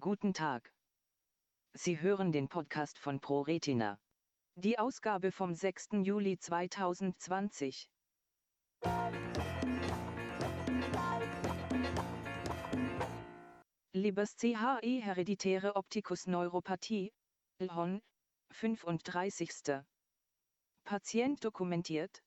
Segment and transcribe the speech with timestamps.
[0.00, 0.72] Guten Tag.
[1.74, 4.00] Sie hören den Podcast von ProRetina.
[4.54, 5.88] Die Ausgabe vom 6.
[6.04, 7.90] Juli 2020.
[13.92, 17.12] Libers CHE hereditäre Optikusneuropathie,
[17.58, 18.00] LHON,
[18.52, 19.82] 35.
[20.84, 22.22] Patient dokumentiert.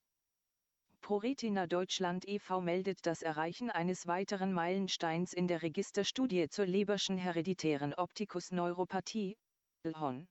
[1.03, 2.61] ProRetina Deutschland e.V.
[2.61, 9.35] meldet das Erreichen eines weiteren Meilensteins in der Registerstudie zur Leberschen hereditären Optikusneuropathie,
[9.83, 10.29] LHON.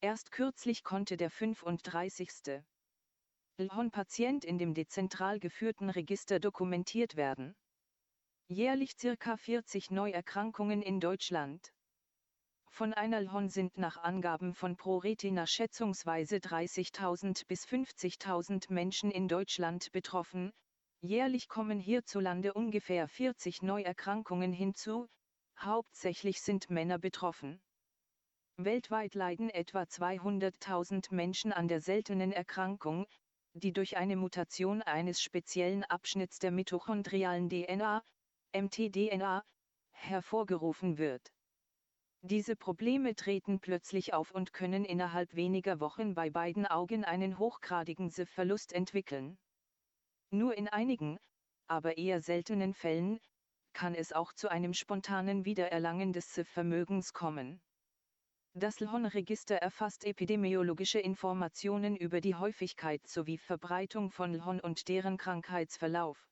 [0.00, 2.62] Erst kürzlich konnte der 35.
[3.58, 7.56] LHON-Patient in dem dezentral geführten Register dokumentiert werden.
[8.46, 11.72] Jährlich circa 40 Neuerkrankungen in Deutschland.
[12.74, 19.92] Von einer LHON sind nach Angaben von ProRetina schätzungsweise 30.000 bis 50.000 Menschen in Deutschland
[19.92, 20.54] betroffen,
[21.02, 25.06] jährlich kommen hierzulande ungefähr 40 Neuerkrankungen hinzu,
[25.58, 27.60] hauptsächlich sind Männer betroffen.
[28.56, 33.04] Weltweit leiden etwa 200.000 Menschen an der seltenen Erkrankung,
[33.52, 38.02] die durch eine Mutation eines speziellen Abschnitts der mitochondrialen DNA,
[38.54, 39.44] mtDNA,
[39.90, 41.30] hervorgerufen wird.
[42.24, 48.10] Diese Probleme treten plötzlich auf und können innerhalb weniger Wochen bei beiden Augen einen hochgradigen
[48.10, 49.38] Sehverlust entwickeln.
[50.30, 51.18] Nur in einigen,
[51.66, 53.18] aber eher seltenen Fällen,
[53.72, 57.60] kann es auch zu einem spontanen Wiedererlangen des Sehvermögens kommen.
[58.54, 66.28] Das LHON-Register erfasst epidemiologische Informationen über die Häufigkeit sowie Verbreitung von LHON und deren Krankheitsverlauf.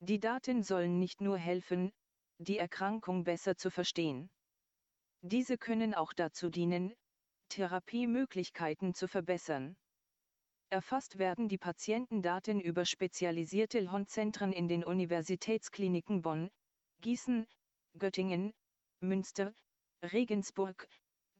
[0.00, 1.90] Die Daten sollen nicht nur helfen,
[2.38, 4.28] die Erkrankung besser zu verstehen.
[5.22, 6.94] Diese können auch dazu dienen,
[7.50, 9.76] Therapiemöglichkeiten zu verbessern.
[10.70, 16.50] Erfasst werden die Patientendaten über spezialisierte LHON-Zentren in den Universitätskliniken Bonn,
[17.00, 17.46] Gießen,
[17.98, 18.54] Göttingen,
[19.00, 19.52] Münster,
[20.02, 20.88] Regensburg,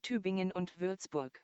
[0.02, 1.42] Tübingen und Würzburg.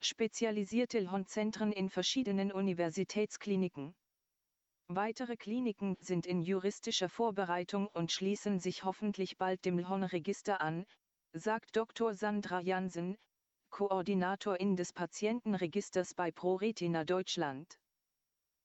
[0.00, 3.94] Spezialisierte LHON-Zentren in verschiedenen Universitätskliniken.
[4.88, 10.84] Weitere Kliniken sind in juristischer Vorbereitung und schließen sich hoffentlich bald dem LHON-Register an,
[11.34, 12.14] sagt Dr.
[12.14, 13.16] Sandra Jansen,
[13.70, 17.78] Koordinatorin des Patientenregisters bei ProRetina Deutschland.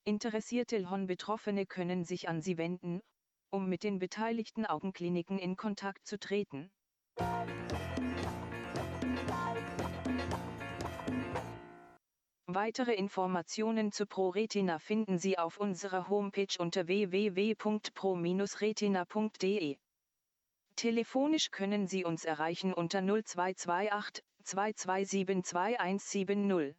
[0.04, 3.02] Interessierte LHON-Betroffene können sich an sie wenden,
[3.52, 6.70] um mit den beteiligten Augenkliniken in Kontakt zu treten.
[12.48, 19.78] Weitere Informationen zu ProRetina finden Sie auf unserer Homepage unter www.pro-retina.de.
[20.78, 26.76] Telefonisch können Sie uns erreichen unter 0228 2272 2170.